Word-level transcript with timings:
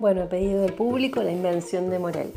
Bueno, 0.00 0.22
a 0.22 0.26
pedido 0.26 0.62
del 0.62 0.74
público, 0.74 1.20
la 1.24 1.32
invención 1.32 1.90
de 1.90 1.98
Morel. 1.98 2.32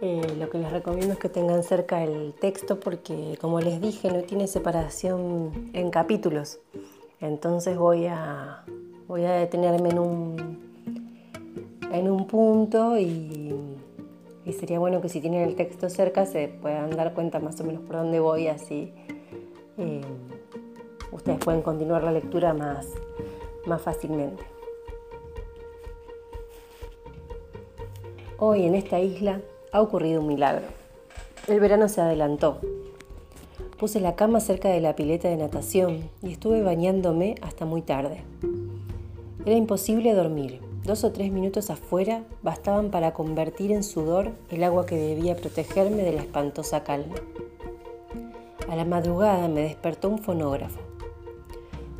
Eh, 0.00 0.36
lo 0.38 0.48
que 0.48 0.58
les 0.58 0.70
recomiendo 0.70 1.14
es 1.14 1.18
que 1.18 1.28
tengan 1.28 1.64
cerca 1.64 2.04
el 2.04 2.34
texto 2.34 2.78
porque, 2.78 3.36
como 3.40 3.60
les 3.60 3.80
dije, 3.80 4.12
no 4.12 4.22
tiene 4.22 4.46
separación 4.46 5.70
en 5.72 5.90
capítulos. 5.90 6.60
Entonces 7.20 7.76
voy 7.76 8.06
a, 8.06 8.64
voy 9.08 9.24
a 9.24 9.32
detenerme 9.32 9.88
en 9.88 9.98
un, 9.98 10.58
en 11.90 12.08
un 12.08 12.28
punto 12.28 12.96
y, 12.96 13.56
sería 14.56 14.78
bueno 14.78 15.00
que 15.00 15.08
si 15.08 15.20
tienen 15.20 15.42
el 15.42 15.56
texto 15.56 15.90
cerca 15.90 16.26
se 16.26 16.46
puedan 16.46 16.90
dar 16.90 17.14
cuenta 17.14 17.40
más 17.40 17.58
o 17.60 17.64
menos 17.64 17.82
por 17.82 17.96
dónde 17.96 18.20
voy, 18.20 18.46
así 18.46 18.92
eh, 19.78 20.02
ustedes 21.10 21.38
pueden 21.38 21.62
continuar 21.62 22.04
la 22.04 22.12
lectura 22.12 22.54
más, 22.54 22.86
más 23.66 23.82
fácilmente. 23.82 24.44
Hoy 28.44 28.64
en 28.64 28.74
esta 28.74 28.98
isla 28.98 29.40
ha 29.70 29.80
ocurrido 29.80 30.20
un 30.20 30.26
milagro. 30.26 30.66
El 31.46 31.60
verano 31.60 31.88
se 31.88 32.00
adelantó. 32.00 32.58
Puse 33.78 34.00
la 34.00 34.16
cama 34.16 34.40
cerca 34.40 34.68
de 34.68 34.80
la 34.80 34.96
pileta 34.96 35.28
de 35.28 35.36
natación 35.36 36.10
y 36.24 36.32
estuve 36.32 36.60
bañándome 36.64 37.36
hasta 37.40 37.66
muy 37.66 37.82
tarde. 37.82 38.24
Era 39.46 39.54
imposible 39.54 40.12
dormir. 40.12 40.60
Dos 40.82 41.04
o 41.04 41.12
tres 41.12 41.30
minutos 41.30 41.70
afuera 41.70 42.24
bastaban 42.42 42.90
para 42.90 43.14
convertir 43.14 43.70
en 43.70 43.84
sudor 43.84 44.32
el 44.50 44.64
agua 44.64 44.86
que 44.86 44.96
debía 44.96 45.36
protegerme 45.36 46.02
de 46.02 46.12
la 46.12 46.22
espantosa 46.22 46.82
calma. 46.82 47.14
A 48.68 48.74
la 48.74 48.84
madrugada 48.84 49.46
me 49.46 49.60
despertó 49.60 50.08
un 50.08 50.18
fonógrafo. 50.18 50.80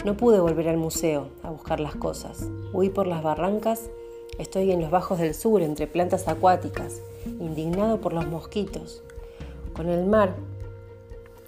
No 0.04 0.16
pude 0.16 0.40
volver 0.40 0.68
al 0.68 0.76
museo 0.76 1.28
a 1.44 1.50
buscar 1.50 1.78
las 1.78 1.94
cosas. 1.94 2.50
Huí 2.72 2.88
por 2.90 3.06
las 3.06 3.22
barrancas 3.22 3.90
Estoy 4.38 4.72
en 4.72 4.80
los 4.80 4.90
bajos 4.90 5.18
del 5.18 5.34
sur, 5.34 5.60
entre 5.60 5.86
plantas 5.86 6.26
acuáticas, 6.26 7.02
indignado 7.38 8.00
por 8.00 8.14
los 8.14 8.26
mosquitos, 8.26 9.02
con 9.74 9.88
el 9.88 10.06
mar 10.06 10.34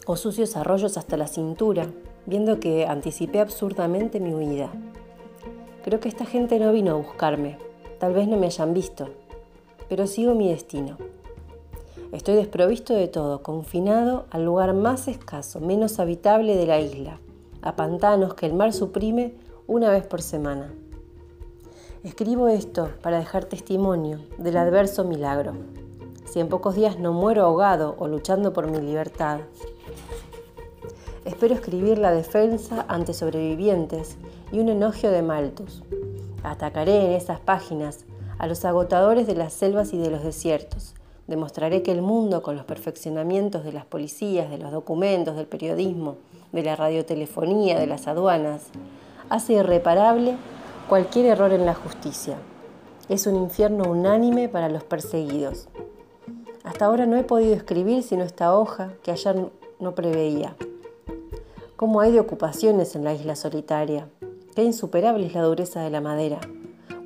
o 0.07 0.17
sucios 0.17 0.55
arroyos 0.57 0.99
hasta 0.99 1.17
la 1.17 1.27
cintura, 1.27 1.87
viendo 2.27 2.61
que 2.61 2.87
anticipé 2.87 3.41
absurdamente 3.41 4.21
mi 4.21 4.35
huida. 4.35 4.71
Creo 5.83 5.99
que 5.99 6.09
esta 6.09 6.27
gente 6.27 6.59
no 6.59 6.73
vino 6.73 6.93
a 6.93 6.97
buscarme, 6.97 7.57
tal 7.99 8.13
vez 8.13 8.29
no 8.29 8.37
me 8.37 8.47
hayan 8.47 8.75
visto, 8.75 9.09
pero 9.89 10.07
sigo 10.07 10.35
mi 10.35 10.51
destino. 10.51 10.99
Estoy 12.13 12.35
desprovisto 12.35 12.95
de 12.95 13.09
todo, 13.09 13.43
confinado 13.43 14.27
al 14.31 14.45
lugar 14.45 14.75
más 14.75 15.09
escaso, 15.09 15.59
menos 15.61 15.99
habitable 15.99 16.55
de 16.55 16.67
la 16.67 16.81
isla, 16.81 17.19
a 17.63 17.77
pantanos 17.77 18.35
que 18.35 18.47
el 18.47 18.53
mar 18.53 18.75
suprime 18.75 19.35
una 19.67 19.91
vez 19.91 20.07
por 20.07 20.21
semana. 20.21 20.75
Escribo 22.05 22.49
esto 22.49 22.91
para 23.01 23.19
dejar 23.19 23.47
testimonio 23.47 24.19
del 24.37 24.59
adverso 24.59 25.05
milagro. 25.05 25.55
Si 26.27 26.39
en 26.39 26.51
pocos 26.51 26.75
días 26.75 26.99
no 26.99 27.15
muero 27.15 27.45
ahogado 27.45 27.97
o 27.99 28.09
luchando 28.09 28.53
por 28.53 28.71
mi 28.71 28.79
libertad. 28.79 29.41
Espero 31.25 31.55
escribir 31.55 31.97
la 31.97 32.13
defensa 32.13 32.85
ante 32.89 33.15
sobrevivientes 33.15 34.19
y 34.53 34.59
un 34.59 34.69
enogio 34.69 35.11
de 35.11 35.23
Malthus. 35.23 35.83
Atacaré 36.43 37.07
en 37.07 37.13
esas 37.13 37.41
páginas 37.41 38.05
a 38.37 38.47
los 38.49 38.67
agotadores 38.67 39.27
de 39.27 39.37
las 39.37 39.55
selvas 39.55 39.95
y 39.95 39.97
de 39.97 40.11
los 40.11 40.23
desiertos. 40.23 40.93
Demostraré 41.27 41.83
que 41.83 41.93
el 41.93 42.03
mundo, 42.03 42.43
con 42.43 42.55
los 42.55 42.67
perfeccionamientos 42.67 43.65
de 43.65 43.73
las 43.73 43.87
policías, 43.87 44.51
de 44.51 44.59
los 44.59 44.73
documentos, 44.73 45.37
del 45.37 45.47
periodismo, 45.47 46.19
de 46.53 46.65
la 46.65 46.77
radiotelefonía, 46.77 47.81
de 47.81 47.87
las 47.87 48.09
aduanas, 48.09 48.67
hace 49.31 49.55
irreparable 49.55 50.37
cualquier 50.89 51.27
error 51.27 51.53
en 51.53 51.67
la 51.67 51.75
justicia. 51.75 52.37
Es 53.09 53.27
un 53.27 53.37
infierno 53.37 53.85
unánime 53.91 54.49
para 54.49 54.69
los 54.69 54.85
perseguidos. 54.85 55.69
Hasta 56.63 56.87
ahora 56.87 57.07
no 57.07 57.17
he 57.17 57.25
podido 57.25 57.55
escribir 57.55 58.03
sino 58.03 58.25
esta 58.25 58.57
hoja 58.57 58.93
que 59.03 59.11
ayer 59.11 59.51
no 59.81 59.95
preveía. 59.95 60.57
¿Cómo 61.77 62.01
hay 62.01 62.13
de 62.13 62.21
ocupaciones 62.21 62.95
en 62.95 63.05
la 63.05 63.15
isla 63.15 63.37
solitaria? 63.37 64.09
Qué 64.55 64.63
insuperable 64.63 65.27
es 65.27 65.35
la 65.35 65.43
dureza 65.43 65.81
de 65.81 65.91
la 65.91 66.01
madera. 66.01 66.41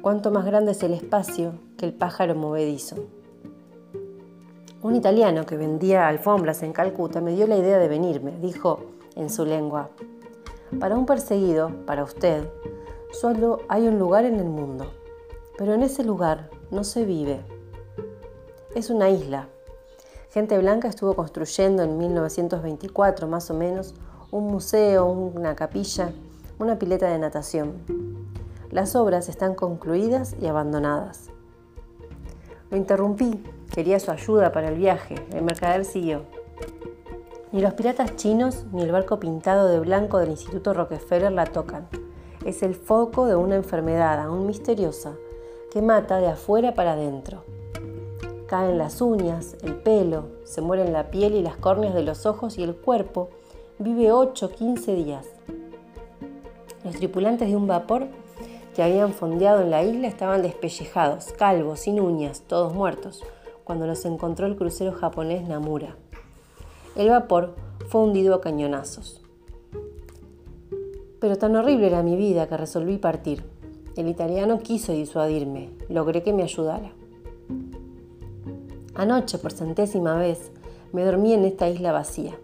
Cuánto 0.03 0.31
más 0.31 0.45
grande 0.45 0.73
es 0.73 0.83
el 0.83 0.95
espacio 0.95 1.55
que 1.77 1.87
el 1.87 1.93
pájaro 1.93 2.35
movedizo. 2.35 2.97
Un 4.83 4.95
italiano 4.95 5.45
que 5.45 5.57
vendía 5.57 6.07
alfombras 6.07 6.63
en 6.63 6.73
Calcuta 6.73 7.21
me 7.21 7.35
dio 7.35 7.47
la 7.47 7.57
idea 7.57 7.79
de 7.79 7.89
venirme. 7.89 8.33
Dijo 8.41 8.81
en 9.17 9.31
su 9.31 9.45
lengua, 9.45 9.91
para 10.79 10.97
un 10.97 11.07
perseguido, 11.07 11.73
para 11.87 12.05
usted, 12.05 12.45
Solo 13.11 13.61
hay 13.69 13.89
un 13.89 13.99
lugar 13.99 14.27
en 14.27 14.39
el 14.39 14.49
mundo, 14.49 14.93
pero 15.57 15.73
en 15.73 15.83
ese 15.83 16.05
lugar 16.05 16.51
no 16.71 16.85
se 16.85 17.07
vive. 17.07 17.41
Es 18.75 18.91
una 18.91 19.09
isla. 19.09 19.49
Gente 20.31 20.59
Blanca 20.59 20.89
estuvo 20.89 21.17
construyendo 21.17 21.83
en 21.83 21.97
1924 21.97 23.27
más 23.27 23.51
o 23.51 23.55
menos 23.55 23.95
un 24.31 24.47
museo, 24.49 25.07
una 25.07 25.57
capilla, 25.57 26.13
una 26.59 26.79
pileta 26.79 27.09
de 27.09 27.19
natación. 27.19 27.83
Las 28.71 28.95
obras 28.95 29.31
están 29.31 29.55
concluidas 29.55 30.37
y 30.39 30.47
abandonadas. 30.47 31.31
Lo 32.71 32.77
interrumpí, 32.77 33.43
quería 33.73 33.99
su 34.01 34.11
ayuda 34.11 34.53
para 34.53 34.69
el 34.69 34.77
viaje. 34.77 35.15
El 35.33 35.43
mercader 35.45 35.87
siguió. 35.87 36.25
Ni 37.53 37.63
los 37.63 37.73
piratas 37.73 38.17
chinos 38.17 38.67
ni 38.71 38.83
el 38.83 38.93
barco 38.93 39.19
pintado 39.19 39.67
de 39.67 39.81
blanco 39.81 40.19
del 40.19 40.31
Instituto 40.31 40.75
Rockefeller 40.75 41.33
la 41.33 41.47
tocan 41.47 41.89
es 42.49 42.63
el 42.63 42.75
foco 42.75 43.27
de 43.27 43.37
una 43.37 43.57
enfermedad 43.57 44.19
aún 44.21 44.47
misteriosa 44.47 45.15
que 45.71 45.83
mata 45.83 46.19
de 46.19 46.29
afuera 46.29 46.73
para 46.73 46.93
adentro. 46.93 47.45
Caen 48.47 48.79
las 48.79 49.03
uñas, 49.03 49.57
el 49.63 49.75
pelo, 49.75 50.29
se 50.45 50.63
mueren 50.63 50.95
la 50.95 51.11
piel 51.11 51.35
y 51.35 51.43
las 51.43 51.57
córneas 51.57 51.93
de 51.93 52.03
los 52.03 52.25
ojos 52.25 52.57
y 52.57 52.63
el 52.63 52.75
cuerpo 52.75 53.29
vive 53.79 54.13
8 54.13 54.47
o 54.47 54.49
15 54.49 54.95
días. 54.95 55.27
Los 56.85 56.97
tripulantes 56.97 57.49
de 57.49 57.57
un 57.57 57.67
vapor 57.67 58.07
que 58.75 58.83
habían 58.83 59.13
fondeado 59.13 59.61
en 59.61 59.71
la 59.71 59.83
isla 59.83 60.09
estaban 60.09 60.41
despellejados, 60.41 61.33
calvos, 61.33 61.81
sin 61.81 62.01
uñas, 62.01 62.45
todos 62.47 62.73
muertos, 62.73 63.23
cuando 63.65 63.87
los 63.87 64.07
encontró 64.07 64.47
el 64.47 64.57
crucero 64.57 64.93
japonés 64.93 65.47
Namura. 65.47 65.97
El 66.97 67.11
vapor 67.11 67.55
fue 67.89 68.01
hundido 68.01 68.35
a 68.35 68.41
cañonazos. 68.41 69.21
Pero 71.21 71.37
tan 71.37 71.57
horrible 71.57 71.89
era 71.89 72.03
mi 72.03 72.17
vida 72.17 72.47
que 72.47 72.57
resolví 72.57 72.99
partir. 72.99 73.45
El 73.97 74.09
italiano 74.09 74.61
quiso 74.61 74.93
disuadirme. 74.93 75.71
Logré 75.89 76.23
que 76.23 76.33
me 76.33 76.45
ayudara. 76.45 76.93
Anoche, 78.95 79.39
por 79.39 79.53
centésima 79.53 80.17
vez, 80.17 80.53
me 80.93 81.05
dormí 81.05 81.33
en 81.33 81.45
esta 81.45 81.69
isla 81.69 81.93
vacía. 81.93 82.37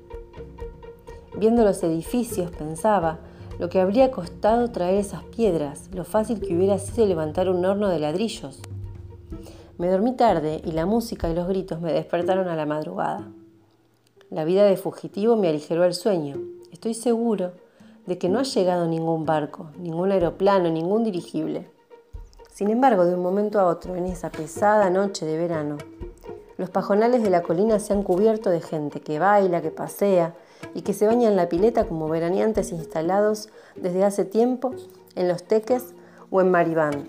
Viendo 1.36 1.64
los 1.64 1.82
edificios, 1.82 2.50
pensaba 2.50 3.18
lo 3.58 3.68
que 3.68 3.80
habría 3.80 4.10
costado 4.10 4.70
traer 4.70 4.98
esas 4.98 5.22
piedras, 5.24 5.90
lo 5.92 6.04
fácil 6.04 6.40
que 6.40 6.56
hubiera 6.56 6.78
sido 6.78 7.06
levantar 7.06 7.48
un 7.48 7.64
horno 7.64 7.88
de 7.88 8.00
ladrillos. 8.00 8.60
Me 9.78 9.88
dormí 9.88 10.14
tarde 10.14 10.60
y 10.64 10.72
la 10.72 10.86
música 10.86 11.28
y 11.28 11.34
los 11.34 11.48
gritos 11.48 11.80
me 11.80 11.92
despertaron 11.92 12.48
a 12.48 12.56
la 12.56 12.66
madrugada. 12.66 13.28
La 14.30 14.44
vida 14.44 14.64
de 14.64 14.76
fugitivo 14.76 15.36
me 15.36 15.48
aligeró 15.48 15.84
el 15.84 15.94
sueño. 15.94 16.36
Estoy 16.72 16.94
seguro 16.94 17.52
de 18.06 18.18
que 18.18 18.28
no 18.28 18.38
ha 18.38 18.42
llegado 18.42 18.86
ningún 18.86 19.24
barco, 19.24 19.70
ningún 19.78 20.12
aeroplano, 20.12 20.70
ningún 20.70 21.04
dirigible. 21.04 21.70
Sin 22.52 22.70
embargo, 22.70 23.04
de 23.04 23.14
un 23.14 23.22
momento 23.22 23.58
a 23.58 23.66
otro, 23.66 23.96
en 23.96 24.06
esa 24.06 24.30
pesada 24.30 24.90
noche 24.90 25.26
de 25.26 25.38
verano, 25.38 25.78
los 26.56 26.70
pajonales 26.70 27.22
de 27.22 27.30
la 27.30 27.42
colina 27.42 27.80
se 27.80 27.92
han 27.92 28.02
cubierto 28.02 28.50
de 28.50 28.60
gente 28.60 29.00
que 29.00 29.18
baila, 29.18 29.60
que 29.60 29.70
pasea 29.70 30.34
y 30.74 30.82
que 30.82 30.92
se 30.92 31.06
baña 31.06 31.28
en 31.28 31.36
la 31.36 31.48
pileta 31.48 31.86
como 31.86 32.08
veraneantes 32.08 32.70
instalados 32.70 33.48
desde 33.74 34.04
hace 34.04 34.24
tiempo 34.24 34.72
en 35.16 35.28
los 35.28 35.42
teques 35.42 35.94
o 36.30 36.40
en 36.40 36.50
Maribán. 36.50 37.08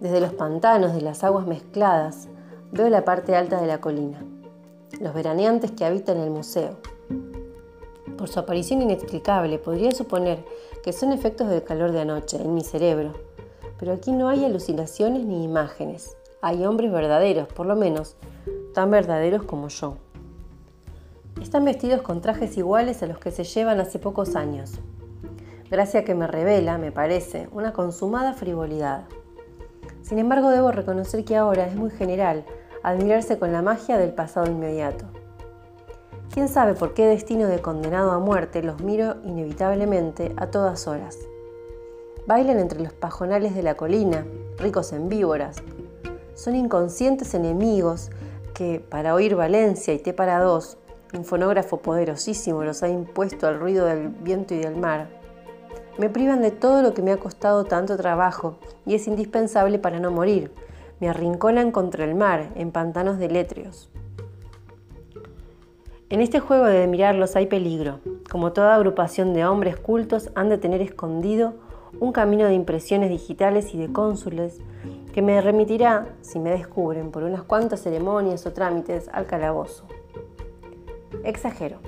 Desde 0.00 0.20
los 0.20 0.32
pantanos 0.32 0.94
de 0.94 1.02
las 1.02 1.24
aguas 1.24 1.46
mezcladas 1.46 2.28
veo 2.70 2.88
la 2.88 3.04
parte 3.04 3.34
alta 3.34 3.60
de 3.60 3.66
la 3.66 3.80
colina 3.80 4.22
los 5.00 5.14
veraneantes 5.14 5.72
que 5.72 5.84
habitan 5.84 6.18
el 6.18 6.30
museo. 6.30 6.76
Por 8.16 8.28
su 8.28 8.38
aparición 8.38 8.82
inexplicable, 8.82 9.58
podría 9.58 9.92
suponer 9.92 10.44
que 10.82 10.92
son 10.92 11.12
efectos 11.12 11.48
del 11.48 11.64
calor 11.64 11.92
de 11.92 12.00
anoche 12.00 12.40
en 12.40 12.54
mi 12.54 12.62
cerebro, 12.62 13.12
pero 13.78 13.92
aquí 13.92 14.12
no 14.12 14.28
hay 14.28 14.44
alucinaciones 14.44 15.24
ni 15.24 15.44
imágenes. 15.44 16.16
Hay 16.40 16.64
hombres 16.64 16.92
verdaderos, 16.92 17.48
por 17.48 17.66
lo 17.66 17.76
menos, 17.76 18.16
tan 18.72 18.90
verdaderos 18.90 19.42
como 19.44 19.68
yo. 19.68 19.96
Están 21.42 21.64
vestidos 21.64 22.02
con 22.02 22.22
trajes 22.22 22.56
iguales 22.56 23.02
a 23.02 23.06
los 23.06 23.18
que 23.18 23.30
se 23.30 23.44
llevan 23.44 23.80
hace 23.80 23.98
pocos 23.98 24.36
años, 24.36 24.80
gracia 25.70 26.04
que 26.04 26.14
me 26.14 26.26
revela, 26.26 26.78
me 26.78 26.92
parece, 26.92 27.48
una 27.52 27.72
consumada 27.72 28.32
frivolidad. 28.32 29.04
Sin 30.02 30.18
embargo, 30.18 30.50
debo 30.50 30.70
reconocer 30.70 31.24
que 31.24 31.36
ahora 31.36 31.66
es 31.66 31.74
muy 31.74 31.90
general 31.90 32.44
admirarse 32.86 33.36
con 33.36 33.50
la 33.50 33.62
magia 33.62 33.98
del 33.98 34.14
pasado 34.14 34.46
inmediato. 34.46 35.06
¿Quién 36.32 36.46
sabe 36.46 36.74
por 36.74 36.94
qué 36.94 37.06
destino 37.06 37.48
de 37.48 37.58
condenado 37.58 38.12
a 38.12 38.20
muerte 38.20 38.62
los 38.62 38.80
miro 38.80 39.16
inevitablemente 39.24 40.32
a 40.36 40.52
todas 40.52 40.86
horas? 40.86 41.18
Bailan 42.28 42.60
entre 42.60 42.80
los 42.80 42.92
pajonales 42.92 43.56
de 43.56 43.64
la 43.64 43.74
colina, 43.74 44.24
ricos 44.56 44.92
en 44.92 45.08
víboras. 45.08 45.56
Son 46.34 46.54
inconscientes 46.54 47.34
enemigos 47.34 48.10
que, 48.54 48.78
para 48.78 49.14
oír 49.14 49.34
Valencia 49.34 49.92
y 49.92 49.98
Té 49.98 50.12
para 50.12 50.38
dos, 50.38 50.78
un 51.12 51.24
fonógrafo 51.24 51.78
poderosísimo 51.78 52.62
los 52.62 52.84
ha 52.84 52.88
impuesto 52.88 53.48
al 53.48 53.58
ruido 53.58 53.86
del 53.86 54.10
viento 54.10 54.54
y 54.54 54.58
del 54.58 54.76
mar. 54.76 55.08
Me 55.98 56.08
privan 56.08 56.40
de 56.40 56.52
todo 56.52 56.82
lo 56.82 56.94
que 56.94 57.02
me 57.02 57.10
ha 57.10 57.16
costado 57.16 57.64
tanto 57.64 57.96
trabajo 57.96 58.58
y 58.84 58.94
es 58.94 59.08
indispensable 59.08 59.80
para 59.80 59.98
no 59.98 60.12
morir. 60.12 60.52
Me 60.98 61.08
arrinconan 61.08 61.72
contra 61.72 62.04
el 62.04 62.14
mar, 62.14 62.52
en 62.54 62.72
pantanos 62.72 63.18
de 63.18 63.28
létreos. 63.28 63.90
En 66.08 66.20
este 66.20 66.40
juego 66.40 66.64
de 66.66 66.86
mirarlos 66.86 67.36
hay 67.36 67.46
peligro. 67.46 67.98
Como 68.30 68.52
toda 68.52 68.76
agrupación 68.76 69.34
de 69.34 69.44
hombres 69.44 69.76
cultos, 69.76 70.30
han 70.34 70.48
de 70.48 70.56
tener 70.56 70.80
escondido 70.80 71.54
un 71.98 72.12
camino 72.12 72.46
de 72.46 72.54
impresiones 72.54 73.10
digitales 73.10 73.74
y 73.74 73.78
de 73.78 73.92
cónsules 73.92 74.60
que 75.12 75.22
me 75.22 75.40
remitirá, 75.40 76.06
si 76.20 76.38
me 76.38 76.50
descubren, 76.50 77.10
por 77.10 77.24
unas 77.24 77.42
cuantas 77.42 77.80
ceremonias 77.82 78.46
o 78.46 78.52
trámites 78.52 79.08
al 79.12 79.26
calabozo. 79.26 79.84
Exagero. 81.24 81.78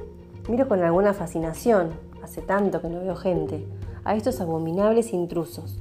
Miro 0.49 0.67
con 0.67 0.83
alguna 0.83 1.13
fascinación, 1.13 1.91
hace 2.23 2.41
tanto 2.41 2.81
que 2.81 2.89
no 2.89 3.01
veo 3.01 3.17
gente, 3.17 3.67
a 4.05 4.17
estos 4.17 4.41
abominables 4.41 5.13
intrusos, 5.13 5.79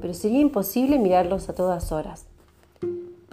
pero 0.00 0.14
sería 0.14 0.40
imposible 0.40 0.98
mirarlos 0.98 1.48
a 1.48 1.54
todas 1.54 1.90
horas. 1.92 2.26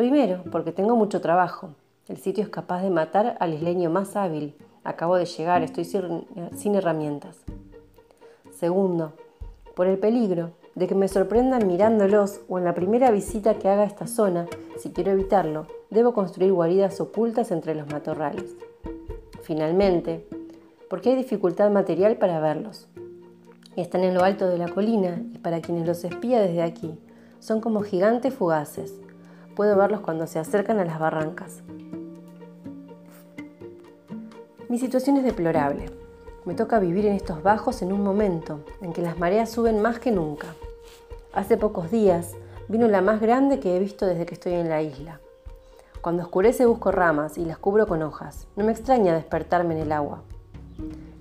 Primero, 0.01 0.41
porque 0.51 0.71
tengo 0.71 0.95
mucho 0.95 1.21
trabajo. 1.21 1.75
El 2.07 2.17
sitio 2.17 2.43
es 2.43 2.49
capaz 2.49 2.81
de 2.81 2.89
matar 2.89 3.37
al 3.39 3.53
isleño 3.53 3.91
más 3.91 4.15
hábil. 4.15 4.55
Acabo 4.83 5.15
de 5.15 5.25
llegar, 5.25 5.61
estoy 5.61 5.85
sin, 5.85 6.73
herramientas. 6.73 7.37
Segundo, 8.49 9.13
por 9.75 9.85
el 9.85 9.99
peligro 9.99 10.53
de 10.73 10.87
que 10.87 10.95
me 10.95 11.07
sorprendan 11.07 11.67
mirándolos 11.67 12.41
o 12.49 12.57
en 12.57 12.63
la 12.63 12.73
primera 12.73 13.11
visita 13.11 13.59
que 13.59 13.69
haga 13.69 13.83
a 13.83 13.85
esta 13.85 14.07
zona, 14.07 14.47
si 14.79 14.89
quiero 14.89 15.11
evitarlo, 15.11 15.67
debo 15.91 16.15
construir 16.15 16.51
guaridas 16.51 16.99
ocultas 16.99 17.51
entre 17.51 17.75
los 17.75 17.87
matorrales. 17.91 18.55
Finalmente, 19.43 20.27
porque 20.89 21.11
hay 21.11 21.15
dificultad 21.15 21.69
material 21.69 22.15
para 22.15 22.39
verlos. 22.39 22.87
Están 23.75 24.03
en 24.03 24.15
lo 24.15 24.23
alto 24.23 24.47
de 24.47 24.57
la 24.57 24.67
colina 24.67 25.21
y 25.31 25.37
para 25.37 25.61
quienes 25.61 25.85
los 25.85 26.03
espía 26.03 26.41
desde 26.41 26.63
aquí, 26.63 26.97
son 27.37 27.61
como 27.61 27.81
gigantes 27.81 28.33
fugaces. 28.33 28.95
Puedo 29.61 29.77
verlos 29.77 30.01
cuando 30.01 30.25
se 30.25 30.39
acercan 30.39 30.79
a 30.79 30.85
las 30.85 30.97
barrancas. 30.97 31.61
Mi 34.69 34.79
situación 34.79 35.17
es 35.17 35.23
deplorable. 35.23 35.91
Me 36.45 36.55
toca 36.55 36.79
vivir 36.79 37.05
en 37.05 37.13
estos 37.13 37.43
bajos 37.43 37.83
en 37.83 37.93
un 37.93 38.01
momento 38.01 38.61
en 38.81 38.91
que 38.91 39.03
las 39.03 39.19
mareas 39.19 39.51
suben 39.51 39.79
más 39.79 39.99
que 39.99 40.11
nunca. 40.11 40.47
Hace 41.31 41.57
pocos 41.57 41.91
días 41.91 42.31
vino 42.69 42.87
la 42.87 43.01
más 43.01 43.21
grande 43.21 43.59
que 43.59 43.75
he 43.75 43.79
visto 43.79 44.07
desde 44.07 44.25
que 44.25 44.33
estoy 44.33 44.53
en 44.53 44.67
la 44.67 44.81
isla. 44.81 45.19
Cuando 46.01 46.23
oscurece 46.23 46.65
busco 46.65 46.91
ramas 46.91 47.37
y 47.37 47.45
las 47.45 47.59
cubro 47.59 47.85
con 47.85 48.01
hojas. 48.01 48.47
No 48.55 48.65
me 48.65 48.71
extraña 48.71 49.13
despertarme 49.13 49.75
en 49.75 49.81
el 49.81 49.91
agua. 49.91 50.23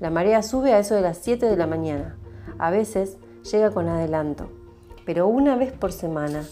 La 0.00 0.08
marea 0.08 0.42
sube 0.42 0.72
a 0.72 0.78
eso 0.78 0.94
de 0.94 1.02
las 1.02 1.18
7 1.18 1.44
de 1.44 1.56
la 1.58 1.66
mañana. 1.66 2.16
A 2.58 2.70
veces 2.70 3.18
llega 3.52 3.70
con 3.70 3.86
adelanto, 3.86 4.48
pero 5.04 5.28
una 5.28 5.56
vez 5.56 5.72
por 5.72 5.92
semana. 5.92 6.42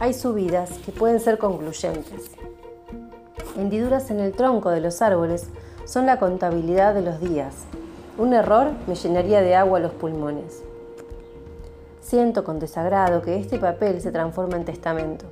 Hay 0.00 0.14
subidas 0.14 0.70
que 0.78 0.92
pueden 0.92 1.20
ser 1.20 1.36
concluyentes. 1.36 2.30
Hendiduras 3.54 4.10
en 4.10 4.18
el 4.18 4.32
tronco 4.32 4.70
de 4.70 4.80
los 4.80 5.02
árboles 5.02 5.50
son 5.84 6.06
la 6.06 6.18
contabilidad 6.18 6.94
de 6.94 7.02
los 7.02 7.20
días. 7.20 7.54
Un 8.16 8.32
error 8.32 8.68
me 8.86 8.94
llenaría 8.94 9.42
de 9.42 9.54
agua 9.54 9.78
los 9.78 9.92
pulmones. 9.92 10.62
Siento 12.00 12.44
con 12.44 12.58
desagrado 12.58 13.20
que 13.20 13.36
este 13.36 13.58
papel 13.58 14.00
se 14.00 14.10
transforma 14.10 14.56
en 14.56 14.64
testamento. 14.64 15.26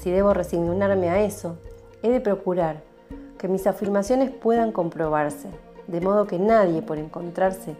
Si 0.00 0.10
debo 0.10 0.32
resignarme 0.32 1.10
a 1.10 1.20
eso, 1.20 1.56
he 2.02 2.08
de 2.08 2.20
procurar 2.20 2.80
que 3.36 3.46
mis 3.46 3.66
afirmaciones 3.66 4.30
puedan 4.30 4.72
comprobarse, 4.72 5.50
de 5.86 6.00
modo 6.00 6.26
que 6.26 6.38
nadie, 6.38 6.80
por 6.80 6.96
encontrarse 6.96 7.76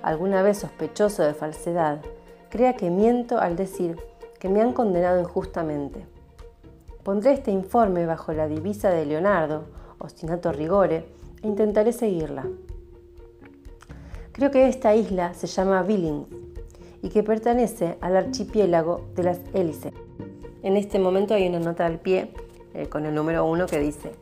alguna 0.00 0.40
vez 0.40 0.56
sospechoso 0.56 1.22
de 1.22 1.34
falsedad, 1.34 2.00
crea 2.48 2.76
que 2.76 2.88
miento 2.88 3.38
al 3.38 3.56
decir 3.56 3.98
que 4.44 4.50
me 4.50 4.60
han 4.60 4.74
condenado 4.74 5.22
injustamente. 5.22 6.04
Pondré 7.02 7.32
este 7.32 7.50
informe 7.50 8.04
bajo 8.04 8.34
la 8.34 8.46
divisa 8.46 8.90
de 8.90 9.06
Leonardo, 9.06 9.64
ostinato 9.96 10.52
rigore, 10.52 11.06
Intentaré 11.40 11.94
seguirla. 11.94 12.44
Creo 14.32 14.50
que 14.50 14.68
esta 14.68 14.94
isla 14.94 15.32
se 15.32 15.46
llama 15.46 15.82
Billings 15.82 16.28
y 17.00 17.08
que 17.08 17.22
pertenece 17.22 17.96
al 18.02 18.18
archipiélago 18.18 19.06
de 19.14 19.22
las 19.22 19.40
Hélices. 19.54 19.94
En 20.62 20.76
este 20.76 20.98
momento 20.98 21.32
hay 21.32 21.48
una 21.48 21.60
nota 21.60 21.86
al 21.86 21.98
pie 21.98 22.34
eh, 22.74 22.86
con 22.90 23.06
el 23.06 23.14
número 23.14 23.46
1 23.46 23.64
que 23.64 23.78
dice, 23.78 24.12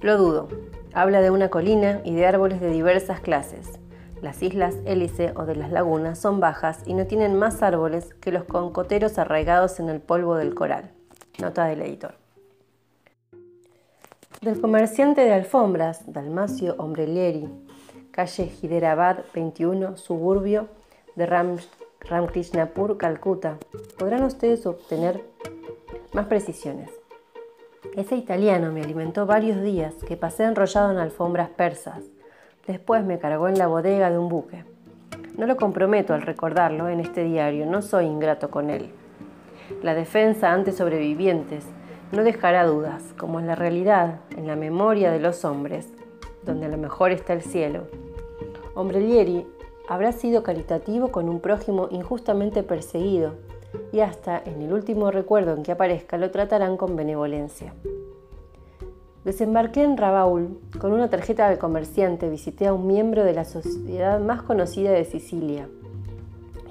Lo 0.00 0.16
dudo, 0.16 0.48
habla 0.94 1.20
de 1.20 1.28
una 1.28 1.50
colina 1.50 2.00
y 2.02 2.14
de 2.14 2.24
árboles 2.24 2.62
de 2.62 2.70
diversas 2.70 3.20
clases. 3.20 3.78
Las 4.24 4.42
islas 4.42 4.74
Hélice 4.86 5.34
o 5.36 5.44
de 5.44 5.54
las 5.54 5.70
lagunas 5.70 6.18
son 6.18 6.40
bajas 6.40 6.80
y 6.86 6.94
no 6.94 7.06
tienen 7.06 7.38
más 7.38 7.62
árboles 7.62 8.14
que 8.22 8.32
los 8.32 8.44
concoteros 8.44 9.18
arraigados 9.18 9.80
en 9.80 9.90
el 9.90 10.00
polvo 10.00 10.36
del 10.36 10.54
coral. 10.54 10.92
Nota 11.38 11.66
del 11.66 11.82
editor 11.82 12.14
del 14.40 14.62
comerciante 14.62 15.20
de 15.20 15.34
alfombras, 15.34 16.10
Dalmacio 16.10 16.74
Ombrelieri, 16.78 17.50
calle 18.12 18.50
Hyderabad 18.62 19.18
21, 19.34 19.98
suburbio 19.98 20.68
de 21.16 21.26
Ram, 21.26 21.58
Ramkrishnapur, 22.00 22.96
Calcuta. 22.96 23.58
Podrán 23.98 24.24
ustedes 24.24 24.64
obtener 24.64 25.22
más 26.14 26.28
precisiones. 26.28 26.90
Ese 27.94 28.16
italiano 28.16 28.72
me 28.72 28.80
alimentó 28.80 29.26
varios 29.26 29.60
días 29.62 29.92
que 30.08 30.16
pasé 30.16 30.44
enrollado 30.44 30.92
en 30.92 30.96
alfombras 30.96 31.50
persas. 31.50 32.04
Después 32.66 33.04
me 33.04 33.18
cargó 33.18 33.48
en 33.48 33.58
la 33.58 33.66
bodega 33.66 34.10
de 34.10 34.18
un 34.18 34.28
buque. 34.28 34.64
No 35.36 35.46
lo 35.46 35.56
comprometo 35.56 36.14
al 36.14 36.22
recordarlo 36.22 36.88
en 36.88 37.00
este 37.00 37.24
diario, 37.24 37.66
no 37.66 37.82
soy 37.82 38.06
ingrato 38.06 38.50
con 38.50 38.70
él. 38.70 38.90
La 39.82 39.94
defensa 39.94 40.52
ante 40.52 40.72
sobrevivientes 40.72 41.66
no 42.12 42.22
dejará 42.24 42.64
dudas, 42.64 43.02
como 43.18 43.38
en 43.38 43.46
la 43.46 43.54
realidad, 43.54 44.20
en 44.36 44.46
la 44.46 44.56
memoria 44.56 45.10
de 45.10 45.20
los 45.20 45.44
hombres, 45.44 45.88
donde 46.44 46.66
a 46.66 46.68
lo 46.70 46.78
mejor 46.78 47.10
está 47.10 47.34
el 47.34 47.42
cielo. 47.42 47.84
Ombrelieri 48.74 49.46
habrá 49.88 50.12
sido 50.12 50.42
caritativo 50.42 51.08
con 51.08 51.28
un 51.28 51.40
prójimo 51.40 51.88
injustamente 51.90 52.62
perseguido 52.62 53.34
y 53.92 54.00
hasta 54.00 54.40
en 54.42 54.62
el 54.62 54.72
último 54.72 55.10
recuerdo 55.10 55.54
en 55.54 55.62
que 55.62 55.72
aparezca 55.72 56.16
lo 56.16 56.30
tratarán 56.30 56.76
con 56.76 56.96
benevolencia. 56.96 57.74
Desembarqué 59.24 59.82
en 59.82 59.96
Rabaul 59.96 60.58
con 60.78 60.92
una 60.92 61.08
tarjeta 61.08 61.48
del 61.48 61.58
comerciante, 61.58 62.28
visité 62.28 62.66
a 62.66 62.74
un 62.74 62.86
miembro 62.86 63.24
de 63.24 63.32
la 63.32 63.46
sociedad 63.46 64.20
más 64.20 64.42
conocida 64.42 64.90
de 64.90 65.06
Sicilia. 65.06 65.66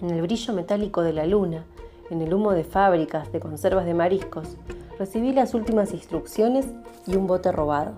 En 0.03 0.11
el 0.11 0.21
brillo 0.21 0.53
metálico 0.53 1.01
de 1.01 1.13
la 1.13 1.25
luna, 1.25 1.65
en 2.11 2.21
el 2.21 2.31
humo 2.31 2.51
de 2.51 2.63
fábricas 2.63 3.31
de 3.31 3.39
conservas 3.39 3.85
de 3.85 3.95
mariscos, 3.95 4.55
recibí 4.99 5.33
las 5.33 5.55
últimas 5.55 5.93
instrucciones 5.95 6.67
y 7.07 7.15
un 7.15 7.25
bote 7.25 7.51
robado. 7.51 7.93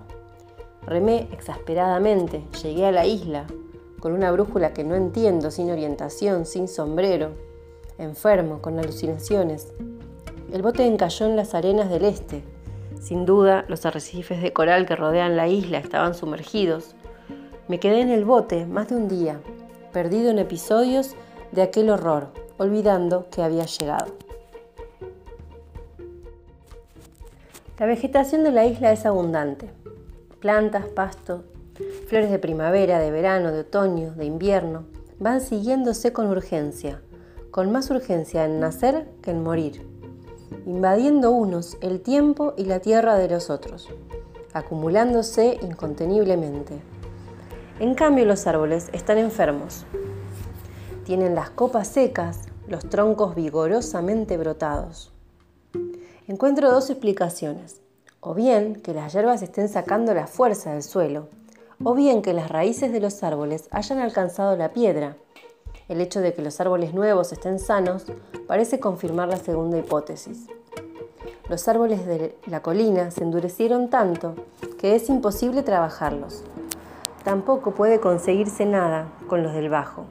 Remé 0.86 1.28
exasperadamente, 1.32 2.42
llegué 2.62 2.86
a 2.86 2.92
la 2.92 3.04
isla, 3.04 3.44
con 4.00 4.12
una 4.12 4.32
brújula 4.32 4.72
que 4.72 4.84
no 4.84 4.94
entiendo, 4.94 5.50
sin 5.50 5.70
orientación, 5.70 6.46
sin 6.46 6.66
sombrero, 6.66 7.32
enfermo, 7.98 8.62
con 8.62 8.78
alucinaciones. 8.78 9.74
El 10.50 10.62
bote 10.62 10.86
encalló 10.86 11.26
en 11.26 11.36
las 11.36 11.54
arenas 11.54 11.90
del 11.90 12.06
este. 12.06 12.55
Sin 13.06 13.24
duda, 13.24 13.64
los 13.68 13.86
arrecifes 13.86 14.42
de 14.42 14.52
coral 14.52 14.84
que 14.84 14.96
rodean 14.96 15.36
la 15.36 15.46
isla 15.46 15.78
estaban 15.78 16.16
sumergidos. 16.16 16.96
Me 17.68 17.78
quedé 17.78 18.00
en 18.00 18.08
el 18.08 18.24
bote 18.24 18.66
más 18.66 18.88
de 18.88 18.96
un 18.96 19.06
día, 19.06 19.38
perdido 19.92 20.28
en 20.28 20.40
episodios 20.40 21.14
de 21.52 21.62
aquel 21.62 21.90
horror, 21.90 22.32
olvidando 22.58 23.28
que 23.30 23.42
había 23.42 23.64
llegado. 23.64 24.12
La 27.78 27.86
vegetación 27.86 28.42
de 28.42 28.50
la 28.50 28.66
isla 28.66 28.90
es 28.90 29.06
abundante. 29.06 29.70
Plantas, 30.40 30.86
pastos, 30.86 31.42
flores 32.08 32.32
de 32.32 32.40
primavera, 32.40 32.98
de 32.98 33.12
verano, 33.12 33.52
de 33.52 33.60
otoño, 33.60 34.14
de 34.14 34.24
invierno, 34.24 34.82
van 35.20 35.40
siguiéndose 35.40 36.12
con 36.12 36.26
urgencia, 36.26 37.00
con 37.52 37.70
más 37.70 37.88
urgencia 37.88 38.44
en 38.46 38.58
nacer 38.58 39.06
que 39.22 39.30
en 39.30 39.44
morir, 39.44 39.86
invadiendo 40.66 41.30
unos 41.30 41.76
el 41.80 42.00
tiempo 42.00 42.54
y 42.56 42.64
la 42.64 42.80
tierra 42.80 43.16
de 43.16 43.28
los 43.28 43.50
otros, 43.50 43.88
acumulándose 44.52 45.58
inconteniblemente. 45.62 46.80
En 47.78 47.94
cambio 47.94 48.24
los 48.24 48.46
árboles 48.46 48.88
están 48.92 49.18
enfermos. 49.18 49.84
Tienen 51.04 51.34
las 51.34 51.50
copas 51.50 51.88
secas, 51.88 52.40
los 52.66 52.88
troncos 52.88 53.34
vigorosamente 53.34 54.36
brotados. 54.36 55.12
Encuentro 56.26 56.70
dos 56.70 56.90
explicaciones. 56.90 57.80
O 58.20 58.34
bien 58.34 58.76
que 58.76 58.94
las 58.94 59.12
hierbas 59.12 59.42
estén 59.42 59.68
sacando 59.68 60.12
la 60.14 60.26
fuerza 60.26 60.72
del 60.72 60.82
suelo, 60.82 61.28
o 61.84 61.94
bien 61.94 62.22
que 62.22 62.32
las 62.32 62.48
raíces 62.48 62.90
de 62.90 62.98
los 62.98 63.22
árboles 63.22 63.68
hayan 63.70 63.98
alcanzado 63.98 64.56
la 64.56 64.72
piedra 64.72 65.16
El 65.88 66.00
hecho 66.00 66.20
de 66.20 66.34
que 66.34 66.42
los 66.42 66.60
árboles 66.60 66.94
nuevos 66.94 67.32
estén 67.32 67.58
sanos 67.58 68.04
parece 68.46 68.80
confirmar 68.80 69.28
la 69.28 69.36
segunda 69.36 69.78
hipótesis. 69.78 70.46
Los 71.48 71.68
árboles 71.68 72.04
de 72.06 72.36
la 72.46 72.60
colina 72.60 73.12
se 73.12 73.22
endurecieron 73.22 73.88
tanto 73.88 74.34
que 74.78 74.96
es 74.96 75.08
imposible 75.08 75.62
trabajarlos. 75.62 76.42
Tampoco 77.22 77.72
puede 77.72 78.00
conseguirse 78.00 78.66
nada 78.66 79.08
con 79.28 79.42
los 79.44 79.52
del 79.52 79.68
bajo. 79.68 80.04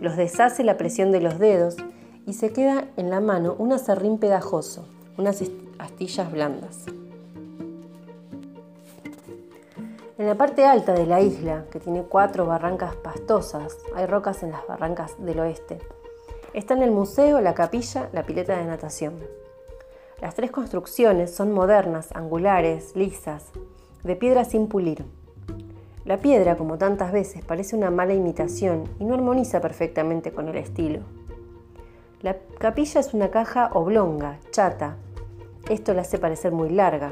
Los 0.00 0.16
deshace 0.16 0.64
la 0.64 0.78
presión 0.78 1.12
de 1.12 1.20
los 1.20 1.38
dedos 1.38 1.76
y 2.26 2.34
se 2.34 2.52
queda 2.52 2.86
en 2.96 3.10
la 3.10 3.20
mano 3.20 3.54
un 3.58 3.72
acerrín 3.72 4.18
pegajoso, 4.18 4.86
unas 5.18 5.42
astillas 5.78 6.32
blandas. 6.32 6.86
En 10.18 10.26
la 10.26 10.34
parte 10.34 10.64
alta 10.64 10.94
de 10.94 11.06
la 11.06 11.20
isla, 11.20 11.66
que 11.70 11.78
tiene 11.78 12.02
cuatro 12.02 12.44
barrancas 12.44 12.96
pastosas, 12.96 13.78
hay 13.94 14.04
rocas 14.06 14.42
en 14.42 14.50
las 14.50 14.66
barrancas 14.66 15.14
del 15.24 15.38
oeste, 15.38 15.78
están 16.54 16.82
el 16.82 16.90
museo, 16.90 17.40
la 17.40 17.54
capilla, 17.54 18.08
la 18.12 18.24
pileta 18.24 18.56
de 18.56 18.64
natación. 18.64 19.14
Las 20.20 20.34
tres 20.34 20.50
construcciones 20.50 21.32
son 21.32 21.52
modernas, 21.52 22.08
angulares, 22.16 22.96
lisas, 22.96 23.52
de 24.02 24.16
piedra 24.16 24.44
sin 24.44 24.66
pulir. 24.66 25.04
La 26.04 26.16
piedra, 26.16 26.56
como 26.56 26.78
tantas 26.78 27.12
veces, 27.12 27.44
parece 27.44 27.76
una 27.76 27.92
mala 27.92 28.14
imitación 28.14 28.88
y 28.98 29.04
no 29.04 29.14
armoniza 29.14 29.60
perfectamente 29.60 30.32
con 30.32 30.48
el 30.48 30.56
estilo. 30.56 31.02
La 32.22 32.38
capilla 32.58 33.00
es 33.00 33.14
una 33.14 33.30
caja 33.30 33.70
oblonga, 33.72 34.40
chata. 34.50 34.96
Esto 35.68 35.94
la 35.94 36.00
hace 36.00 36.18
parecer 36.18 36.50
muy 36.50 36.70
larga. 36.70 37.10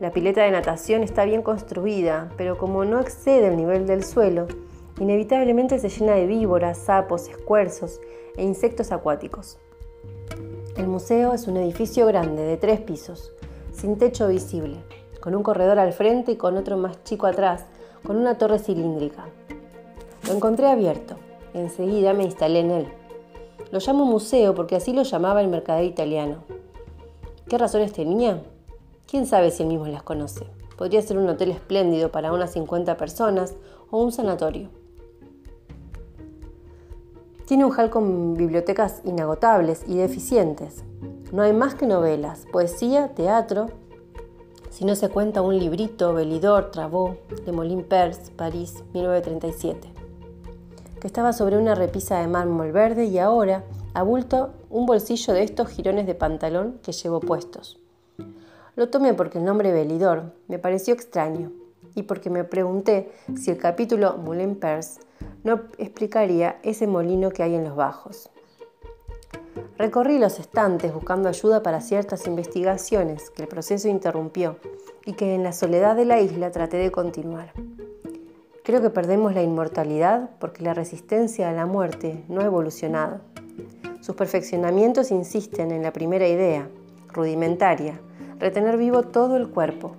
La 0.00 0.10
pileta 0.10 0.42
de 0.42 0.50
natación 0.50 1.04
está 1.04 1.24
bien 1.24 1.42
construida, 1.42 2.30
pero 2.36 2.58
como 2.58 2.84
no 2.84 3.00
excede 3.00 3.46
el 3.46 3.56
nivel 3.56 3.86
del 3.86 4.02
suelo, 4.02 4.48
inevitablemente 4.98 5.78
se 5.78 5.88
llena 5.88 6.14
de 6.14 6.26
víboras, 6.26 6.78
sapos, 6.78 7.28
escuerzos 7.28 8.00
e 8.36 8.42
insectos 8.42 8.90
acuáticos. 8.90 9.58
El 10.76 10.88
museo 10.88 11.32
es 11.32 11.46
un 11.46 11.56
edificio 11.58 12.06
grande 12.06 12.42
de 12.42 12.56
tres 12.56 12.80
pisos, 12.80 13.32
sin 13.72 13.96
techo 13.96 14.26
visible, 14.26 14.78
con 15.20 15.36
un 15.36 15.44
corredor 15.44 15.78
al 15.78 15.92
frente 15.92 16.32
y 16.32 16.36
con 16.36 16.56
otro 16.56 16.76
más 16.76 17.04
chico 17.04 17.26
atrás, 17.26 17.66
con 18.04 18.16
una 18.16 18.36
torre 18.36 18.58
cilíndrica. 18.58 19.26
Lo 20.26 20.32
encontré 20.32 20.66
abierto. 20.66 21.14
Enseguida 21.54 22.14
me 22.14 22.24
instalé 22.24 22.60
en 22.60 22.70
él. 22.72 22.88
Lo 23.70 23.78
llamo 23.78 24.04
museo 24.04 24.56
porque 24.56 24.74
así 24.74 24.92
lo 24.92 25.04
llamaba 25.04 25.40
el 25.40 25.48
mercader 25.48 25.84
italiano. 25.84 26.38
¿Qué 27.48 27.58
razones 27.58 27.92
tenía? 27.92 28.42
Quién 29.06 29.26
sabe 29.26 29.50
si 29.50 29.62
él 29.62 29.68
mismo 29.68 29.86
las 29.86 30.02
conoce. 30.02 30.46
Podría 30.76 31.02
ser 31.02 31.18
un 31.18 31.28
hotel 31.28 31.50
espléndido 31.50 32.10
para 32.10 32.32
unas 32.32 32.52
50 32.52 32.96
personas 32.96 33.54
o 33.90 33.98
un 34.02 34.12
sanatorio. 34.12 34.70
Tiene 37.46 37.66
un 37.66 37.72
hall 37.78 37.90
con 37.90 38.34
bibliotecas 38.34 39.02
inagotables 39.04 39.84
y 39.86 39.96
deficientes. 39.96 40.82
No 41.30 41.42
hay 41.42 41.52
más 41.52 41.74
que 41.74 41.86
novelas, 41.86 42.46
poesía, 42.50 43.08
teatro. 43.08 43.66
Si 44.70 44.86
no 44.86 44.96
se 44.96 45.10
cuenta 45.10 45.42
un 45.42 45.58
librito, 45.58 46.14
Belidor, 46.14 46.70
Trabó, 46.70 47.18
de 47.44 47.52
Molin 47.52 47.84
Pers, 47.84 48.30
París, 48.30 48.82
1937, 48.94 49.92
que 51.00 51.06
estaba 51.06 51.34
sobre 51.34 51.58
una 51.58 51.74
repisa 51.74 52.18
de 52.18 52.28
mármol 52.28 52.72
verde 52.72 53.04
y 53.04 53.18
ahora 53.18 53.64
abulto 53.92 54.54
un 54.70 54.86
bolsillo 54.86 55.34
de 55.34 55.42
estos 55.42 55.68
jirones 55.68 56.06
de 56.06 56.14
pantalón 56.14 56.80
que 56.82 56.92
llevo 56.92 57.20
puestos. 57.20 57.83
Lo 58.76 58.88
tomé 58.88 59.14
porque 59.14 59.38
el 59.38 59.44
nombre 59.44 59.72
Belidor 59.72 60.32
me 60.48 60.58
pareció 60.58 60.94
extraño 60.94 61.52
y 61.94 62.02
porque 62.02 62.28
me 62.28 62.42
pregunté 62.42 63.12
si 63.36 63.50
el 63.50 63.58
capítulo 63.58 64.16
Moulin 64.16 64.56
Pers 64.56 64.98
no 65.44 65.60
explicaría 65.78 66.58
ese 66.62 66.86
molino 66.86 67.30
que 67.30 67.42
hay 67.44 67.54
en 67.54 67.64
los 67.64 67.76
bajos. 67.76 68.30
Recorrí 69.78 70.18
los 70.18 70.40
estantes 70.40 70.92
buscando 70.92 71.28
ayuda 71.28 71.62
para 71.62 71.80
ciertas 71.80 72.26
investigaciones 72.26 73.30
que 73.30 73.42
el 73.42 73.48
proceso 73.48 73.88
interrumpió 73.88 74.56
y 75.04 75.12
que 75.12 75.34
en 75.34 75.44
la 75.44 75.52
soledad 75.52 75.94
de 75.94 76.04
la 76.04 76.20
isla 76.20 76.50
traté 76.50 76.76
de 76.76 76.90
continuar. 76.90 77.52
Creo 78.64 78.80
que 78.80 78.90
perdemos 78.90 79.34
la 79.34 79.42
inmortalidad 79.42 80.30
porque 80.40 80.64
la 80.64 80.74
resistencia 80.74 81.50
a 81.50 81.52
la 81.52 81.66
muerte 81.66 82.24
no 82.28 82.40
ha 82.40 82.44
evolucionado. 82.44 83.20
Sus 84.00 84.16
perfeccionamientos 84.16 85.10
insisten 85.10 85.70
en 85.70 85.82
la 85.82 85.92
primera 85.92 86.26
idea, 86.26 86.68
rudimentaria, 87.12 88.00
retener 88.38 88.76
vivo 88.76 89.02
todo 89.02 89.36
el 89.36 89.48
cuerpo. 89.48 89.92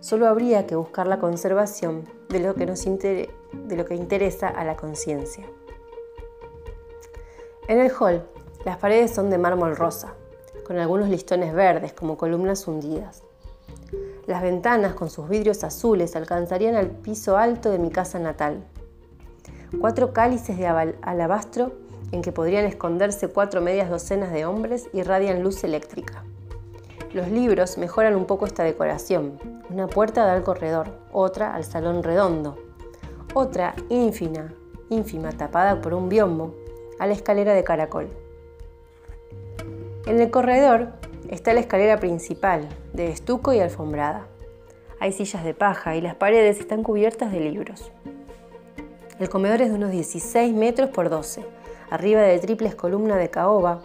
Solo 0.00 0.26
habría 0.26 0.66
que 0.66 0.74
buscar 0.74 1.06
la 1.06 1.18
conservación 1.18 2.08
de 2.28 2.40
lo 2.40 2.54
que, 2.54 2.66
nos 2.66 2.84
de 2.84 3.28
lo 3.76 3.84
que 3.84 3.94
interesa 3.94 4.48
a 4.48 4.64
la 4.64 4.76
conciencia. 4.76 5.44
En 7.68 7.78
el 7.78 7.92
hall, 7.92 8.24
las 8.64 8.78
paredes 8.78 9.12
son 9.12 9.30
de 9.30 9.38
mármol 9.38 9.76
rosa, 9.76 10.14
con 10.66 10.78
algunos 10.78 11.08
listones 11.08 11.54
verdes 11.54 11.92
como 11.92 12.16
columnas 12.16 12.66
hundidas. 12.66 13.22
Las 14.26 14.42
ventanas 14.42 14.94
con 14.94 15.10
sus 15.10 15.28
vidrios 15.28 15.64
azules 15.64 16.16
alcanzarían 16.16 16.74
al 16.74 16.90
piso 16.90 17.36
alto 17.36 17.70
de 17.70 17.78
mi 17.78 17.90
casa 17.90 18.18
natal. 18.18 18.64
Cuatro 19.80 20.12
cálices 20.12 20.58
de 20.58 20.66
alabastro 20.66 21.72
en 22.12 22.22
que 22.22 22.32
podrían 22.32 22.64
esconderse 22.64 23.28
cuatro 23.28 23.60
medias 23.60 23.90
docenas 23.90 24.32
de 24.32 24.44
hombres 24.44 24.88
irradian 24.92 25.42
luz 25.42 25.64
eléctrica. 25.64 26.24
Los 27.14 27.28
libros 27.28 27.76
mejoran 27.76 28.16
un 28.16 28.24
poco 28.24 28.46
esta 28.46 28.64
decoración. 28.64 29.38
Una 29.68 29.86
puerta 29.86 30.24
da 30.24 30.32
al 30.32 30.42
corredor, 30.42 30.88
otra 31.12 31.54
al 31.54 31.62
salón 31.62 32.02
redondo, 32.02 32.56
otra 33.34 33.74
ínfima, 33.90 34.54
ínfima 34.88 35.30
tapada 35.32 35.82
por 35.82 35.92
un 35.92 36.08
biombo, 36.08 36.54
a 36.98 37.06
la 37.06 37.12
escalera 37.12 37.52
de 37.52 37.64
caracol. 37.64 38.08
En 40.06 40.20
el 40.20 40.30
corredor 40.30 40.88
está 41.28 41.52
la 41.52 41.60
escalera 41.60 42.00
principal, 42.00 42.66
de 42.94 43.08
estuco 43.08 43.52
y 43.52 43.60
alfombrada. 43.60 44.26
Hay 44.98 45.12
sillas 45.12 45.44
de 45.44 45.52
paja 45.52 45.94
y 45.96 46.00
las 46.00 46.14
paredes 46.14 46.60
están 46.60 46.82
cubiertas 46.82 47.30
de 47.30 47.40
libros. 47.40 47.92
El 49.18 49.28
comedor 49.28 49.60
es 49.60 49.68
de 49.68 49.74
unos 49.74 49.90
16 49.90 50.54
metros 50.54 50.88
por 50.88 51.10
12, 51.10 51.44
arriba 51.90 52.22
de 52.22 52.38
triples 52.38 52.74
columnas 52.74 53.18
de 53.18 53.28
caoba 53.28 53.82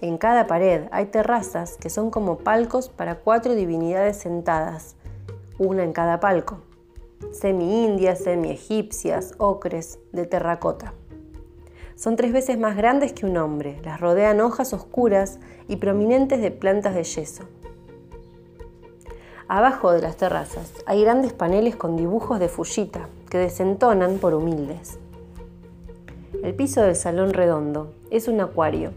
en 0.00 0.18
cada 0.18 0.46
pared 0.46 0.82
hay 0.90 1.06
terrazas 1.06 1.78
que 1.78 1.88
son 1.88 2.10
como 2.10 2.38
palcos 2.38 2.90
para 2.90 3.16
cuatro 3.16 3.54
divinidades 3.54 4.18
sentadas, 4.18 4.94
una 5.58 5.84
en 5.84 5.94
cada 5.94 6.20
palco, 6.20 6.58
semi-indias, 7.32 8.18
semi-egipcias, 8.18 9.34
ocres, 9.38 9.98
de 10.12 10.26
terracota. 10.26 10.92
Son 11.94 12.16
tres 12.16 12.32
veces 12.34 12.58
más 12.58 12.76
grandes 12.76 13.14
que 13.14 13.24
un 13.24 13.38
hombre, 13.38 13.80
las 13.84 13.98
rodean 13.98 14.40
hojas 14.42 14.74
oscuras 14.74 15.38
y 15.66 15.76
prominentes 15.76 16.42
de 16.42 16.50
plantas 16.50 16.94
de 16.94 17.04
yeso. 17.04 17.44
Abajo 19.48 19.92
de 19.92 20.02
las 20.02 20.18
terrazas 20.18 20.74
hay 20.84 21.02
grandes 21.02 21.32
paneles 21.32 21.74
con 21.74 21.96
dibujos 21.96 22.38
de 22.38 22.48
Fujita 22.48 23.08
que 23.30 23.38
desentonan 23.38 24.18
por 24.18 24.34
humildes. 24.34 24.98
El 26.42 26.54
piso 26.54 26.82
del 26.82 26.96
salón 26.96 27.32
redondo 27.32 27.94
es 28.10 28.28
un 28.28 28.40
acuario 28.42 28.92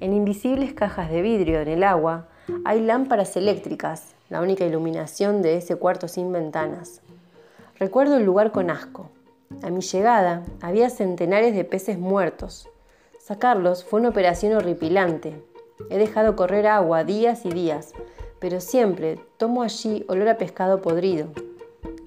en 0.00 0.14
invisibles 0.14 0.72
cajas 0.72 1.10
de 1.10 1.22
vidrio 1.22 1.60
en 1.60 1.68
el 1.68 1.84
agua 1.84 2.26
hay 2.64 2.80
lámparas 2.80 3.36
eléctricas, 3.36 4.14
la 4.28 4.40
única 4.40 4.64
iluminación 4.64 5.42
de 5.42 5.56
ese 5.56 5.76
cuarto 5.76 6.08
sin 6.08 6.32
ventanas. 6.32 7.02
Recuerdo 7.78 8.16
el 8.16 8.24
lugar 8.24 8.50
con 8.50 8.70
asco. 8.70 9.10
A 9.62 9.70
mi 9.70 9.82
llegada 9.82 10.42
había 10.60 10.90
centenares 10.90 11.54
de 11.54 11.64
peces 11.64 11.98
muertos. 11.98 12.68
Sacarlos 13.18 13.84
fue 13.84 14.00
una 14.00 14.08
operación 14.08 14.54
horripilante. 14.54 15.42
He 15.90 15.98
dejado 15.98 16.36
correr 16.36 16.66
agua 16.66 17.04
días 17.04 17.44
y 17.44 17.50
días, 17.50 17.92
pero 18.38 18.60
siempre 18.60 19.18
tomo 19.36 19.62
allí 19.62 20.04
olor 20.08 20.28
a 20.28 20.38
pescado 20.38 20.80
podrido, 20.80 21.28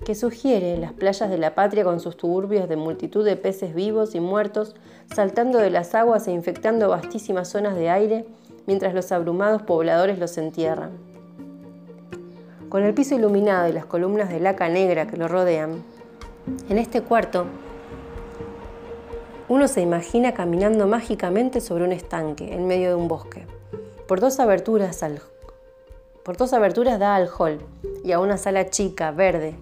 que 0.06 0.16
sugiere 0.16 0.78
las 0.78 0.94
playas 0.94 1.30
de 1.30 1.38
la 1.38 1.56
patria 1.56 1.84
con 1.84 2.00
sus 2.00 2.18
tuburbios 2.18 2.68
de 2.68 2.76
multitud 2.76 3.24
de 3.24 3.36
peces 3.36 3.74
vivos 3.74 4.16
y 4.16 4.20
muertos 4.20 4.76
saltando 5.14 5.60
de 5.60 5.70
las 5.70 5.96
aguas 5.96 6.28
e 6.28 6.32
infectando 6.32 6.90
vastísimas 6.90 7.50
zonas 7.50 7.76
de 7.76 7.90
aire 7.90 8.26
mientras 8.66 8.94
los 8.94 9.12
abrumados 9.12 9.62
pobladores 9.62 10.20
los 10.20 10.38
entierran. 10.38 10.92
Con 12.70 12.84
el 12.84 12.94
piso 12.94 13.16
iluminado 13.16 13.70
y 13.70 13.74
las 13.74 13.86
columnas 13.86 14.30
de 14.30 14.40
laca 14.40 14.68
negra 14.68 15.08
que 15.08 15.18
lo 15.18 15.28
rodean, 15.28 15.84
en 16.70 16.78
este 16.78 17.02
cuarto 17.02 17.46
uno 19.48 19.68
se 19.68 19.82
imagina 19.82 20.34
caminando 20.34 20.88
mágicamente 20.88 21.62
sobre 21.62 21.84
un 21.84 21.92
estanque 21.92 22.54
en 22.54 22.66
medio 22.66 22.90
de 22.90 22.96
un 22.96 23.08
bosque. 23.08 23.46
Por 24.08 24.20
dos 24.20 24.40
aberturas, 24.40 25.04
por 26.24 26.38
dos 26.38 26.54
aberturas 26.54 26.98
da 27.00 27.16
al 27.16 27.30
hall 27.30 27.60
y 28.04 28.14
a 28.14 28.20
una 28.20 28.38
sala 28.38 28.70
chica, 28.70 29.12
verde, 29.12 29.56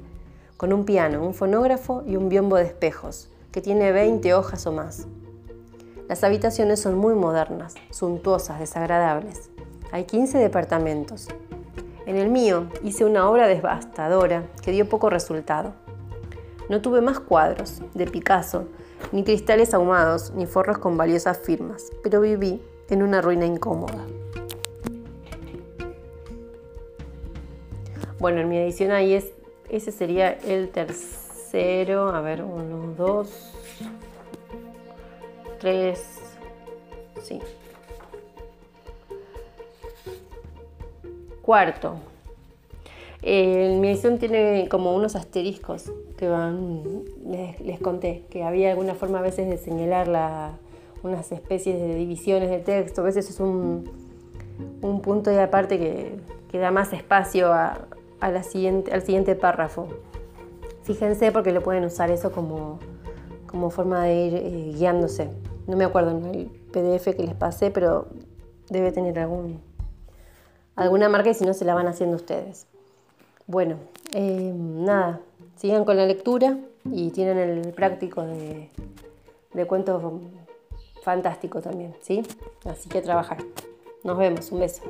con 0.62 0.74
un 0.74 0.86
piano, 0.86 1.26
un 1.26 1.34
fonógrafo 1.34 2.04
y 2.06 2.18
un 2.18 2.30
biombo 2.30 2.56
de 2.56 2.66
espejos, 2.66 3.32
que 3.52 3.62
tiene 3.62 3.92
20 3.92 4.36
hojas 4.36 4.68
o 4.68 4.72
más. 4.72 5.08
Las 6.08 6.24
habitaciones 6.24 6.80
son 6.80 7.00
muy 7.00 7.16
modernas, 7.16 7.74
suntuosas, 7.90 8.60
desagradables. 8.60 9.50
Hay 9.92 10.04
15 10.04 10.38
departamentos. 10.38 11.30
En 12.06 12.16
el 12.16 12.30
mío 12.30 12.68
hice 12.84 13.06
una 13.06 13.28
obra 13.28 13.48
devastadora 13.48 14.44
que 14.62 14.70
dio 14.70 14.88
poco 14.88 15.10
resultado. 15.10 15.74
No 16.70 16.80
tuve 16.80 17.02
más 17.02 17.20
cuadros 17.20 17.82
de 17.96 18.06
Picasso 18.06 18.66
ni 19.12 19.24
cristales 19.24 19.74
ahumados, 19.74 20.32
ni 20.36 20.46
forros 20.46 20.78
con 20.78 20.96
valiosas 20.96 21.40
firmas, 21.40 21.88
pero 22.04 22.22
viví 22.22 22.62
en 22.92 23.02
una 23.02 23.20
ruina 23.20 23.48
incómoda. 23.48 24.06
Bueno, 28.20 28.42
en 28.42 28.50
mi 28.50 28.60
edición 28.60 28.92
ahí 28.92 29.16
es, 29.16 29.34
ese 29.72 29.94
sería 29.94 30.34
el 30.34 30.70
tercero, 30.70 32.10
a 32.10 32.20
ver, 32.20 32.44
uno, 32.44 32.94
dos, 32.98 33.54
tres, 35.60 36.20
sí. 37.24 37.40
Cuarto, 41.42 41.96
en 43.22 43.80
mi 43.80 43.88
edición 43.88 44.20
tiene 44.20 44.68
como 44.70 44.94
unos 44.94 45.16
asteriscos 45.16 45.92
que 46.18 46.28
van, 46.28 46.84
les, 47.64 47.80
conté, 47.80 48.26
que 48.30 48.44
había 48.44 48.72
alguna 48.72 48.94
forma 48.94 49.20
a 49.20 49.22
veces 49.22 49.50
de 49.50 49.58
señalar 49.58 50.52
unas 51.02 51.32
especies 51.32 51.80
de 51.80 51.96
divisiones 51.96 52.50
de 52.50 52.60
texto, 52.60 53.02
a 53.02 53.06
veces 53.06 53.30
es 53.30 53.40
un, 53.40 53.90
punto 55.02 55.30
de 55.30 55.42
aparte 55.42 55.80
que, 55.80 56.12
que 56.52 56.58
da 56.58 56.72
más 56.72 56.92
espacio 56.92 57.54
a, 58.22 58.44
siguiente, 58.44 58.94
al 58.94 59.02
siguiente 59.02 59.36
párrafo. 59.36 59.88
Fíjense 60.84 61.32
porque 61.32 61.52
lo 61.52 61.62
pueden 61.62 61.84
usar 61.84 62.10
eso 62.12 62.32
como, 62.32 62.80
como 63.48 63.70
forma 63.70 64.06
de 64.06 64.16
ir 64.16 64.36
eh, 64.36 64.72
guiándose. 64.76 65.30
No 65.68 65.78
me 65.78 65.86
acuerdo 65.86 66.12
el 66.32 66.46
PDF 66.72 67.16
que 67.16 67.24
les 67.24 67.36
pasé, 67.36 67.72
pero 67.72 68.08
debe 68.70 68.92
tener 68.92 69.20
algún, 69.20 69.62
alguna 70.76 71.10
marca 71.10 71.30
y 71.30 71.34
si 71.34 71.46
no 71.46 71.54
se 71.54 71.66
la 71.66 71.74
van 71.74 71.88
haciendo 71.88 72.16
ustedes. 72.16 72.68
Bueno, 73.48 73.76
eh, 74.14 74.54
nada, 74.56 75.20
sigan 75.56 75.84
con 75.84 75.98
la 75.98 76.06
lectura 76.06 76.58
y 76.86 77.12
tienen 77.12 77.38
el 77.38 77.74
práctico 77.74 78.24
de, 78.24 78.70
de 79.54 79.68
cuentos 79.68 80.02
fantástico 81.04 81.62
también, 81.62 81.96
¿sí? 82.02 82.24
Así 82.66 82.90
que 82.90 83.02
trabajar. 83.02 83.38
Nos 84.04 84.18
vemos, 84.18 84.52
un 84.52 84.60
beso. 84.60 84.84